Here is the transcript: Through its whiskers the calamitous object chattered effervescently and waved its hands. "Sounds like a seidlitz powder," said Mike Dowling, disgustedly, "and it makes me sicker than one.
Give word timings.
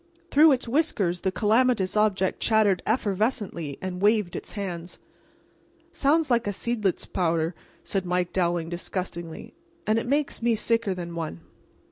Through 0.31 0.51
its 0.53 0.67
whiskers 0.67 1.21
the 1.21 1.31
calamitous 1.31 1.95
object 1.95 2.39
chattered 2.39 2.81
effervescently 2.87 3.77
and 3.83 4.01
waved 4.01 4.35
its 4.35 4.53
hands. 4.53 4.97
"Sounds 5.91 6.31
like 6.31 6.47
a 6.47 6.51
seidlitz 6.51 7.05
powder," 7.05 7.53
said 7.83 8.03
Mike 8.03 8.33
Dowling, 8.33 8.67
disgustedly, 8.69 9.53
"and 9.85 9.99
it 9.99 10.07
makes 10.07 10.41
me 10.41 10.55
sicker 10.55 10.95
than 10.95 11.13
one. 11.13 11.41